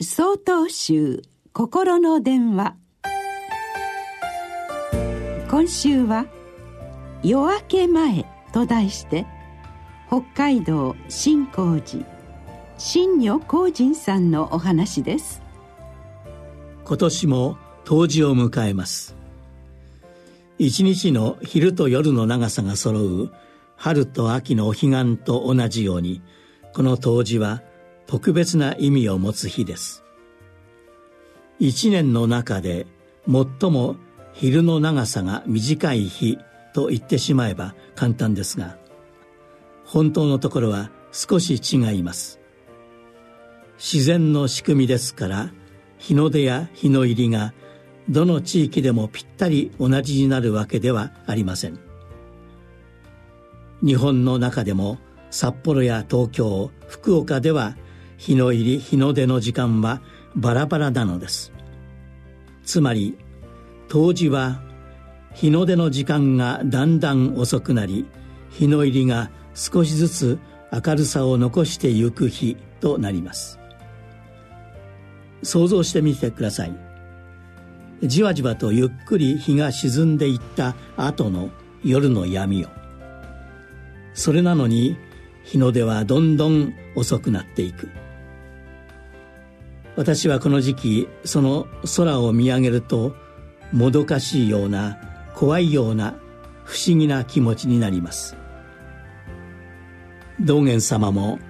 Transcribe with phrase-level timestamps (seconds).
[0.00, 2.76] 総統集心の電話。
[5.50, 6.26] 今週は
[7.24, 8.24] 「夜明け前」
[8.54, 9.26] と題して
[10.06, 12.04] 北海道新光寺
[12.78, 15.42] 新女光人さんのお話です。
[16.84, 19.16] 今年も冬至を迎えます。
[20.60, 23.32] 一日の昼と夜の長さが揃う
[23.74, 26.22] 春と秋のお彼岸と同じように
[26.72, 27.62] この冬至は
[28.08, 30.02] 特別な意味を持つ日です。
[31.58, 32.86] 一年の中で
[33.26, 33.96] 最も
[34.32, 36.38] 昼の長さが短い日
[36.72, 38.78] と言ってしまえば簡単ですが
[39.84, 42.40] 本当のところは少し違います。
[43.76, 45.52] 自然の仕組みですから
[45.98, 47.52] 日の出や日の入りが
[48.08, 51.78] どの地域でもぴったり同じになるわけではありません。
[53.84, 54.98] 日本の中でも
[55.30, 57.76] 札幌や東京福岡では
[58.18, 60.02] 日の入り日の出の時間は
[60.34, 61.52] バラバラなのです。
[62.64, 63.16] つまり
[63.88, 64.60] 冬至は
[65.32, 68.06] 日の出の時間がだんだん遅くなり
[68.50, 70.38] 日の入りが少しずつ
[70.72, 73.58] 明るさを残してゆく日となります。
[75.42, 76.76] 想像してみてください。
[78.02, 81.50] じわじわとゆっくり日が沈んでいった後の
[81.84, 82.68] 夜の闇を。
[84.14, 84.96] それなのに
[85.44, 87.88] 日の出はどんどん遅くなっていく。
[89.98, 93.16] 私はこの時期その空を見上げると
[93.72, 94.96] もどかしいような
[95.34, 96.14] 怖いような
[96.62, 98.36] 不思議な気持ちになります。
[100.38, 101.40] 道元様も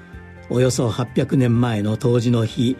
[0.49, 2.79] およそ800年前の冬至の日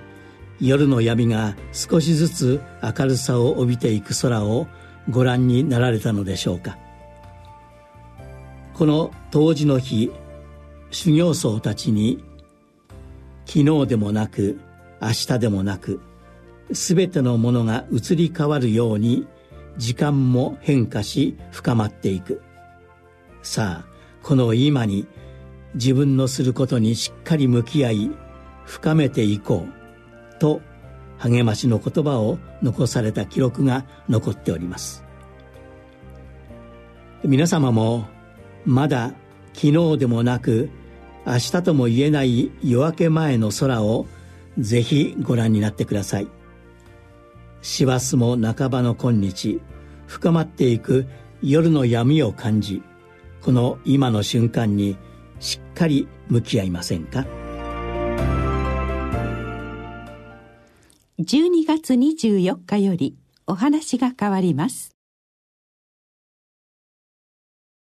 [0.59, 4.69] 夜の闇が少しずつ明るさを帯びていく空を
[5.11, 6.79] ご覧になられたのでしょうか。
[8.73, 10.11] この冬至の日
[10.91, 12.25] 修行僧たちに
[13.45, 14.59] 昨日でもなく
[15.01, 16.01] 明日でもなく
[16.71, 19.27] 全てのものが移り変わるように
[19.77, 22.43] 時間も変化し深まっていく。
[23.43, 23.87] さあ
[24.23, 25.07] この今に
[25.75, 28.11] 自分のすることにしっかり向き合い
[28.65, 30.61] 深めていこうと
[31.19, 35.05] 励ましの言葉を残された記録が残っております。
[37.25, 38.07] 皆様も
[38.65, 39.13] まだ
[39.55, 40.71] 昨日でもなく
[41.27, 44.07] 明日とも言えない夜明け前の空を
[44.59, 46.29] ぜひご覧になってください。
[47.63, 49.61] 師走も半ばの今日
[50.07, 51.07] 深まっていく
[51.43, 52.83] 夜の闇を感じ
[53.43, 54.97] この今の瞬間に
[55.41, 57.27] しっかり向き合いませんか
[61.21, 64.98] ？12月24日よりお話が変わります。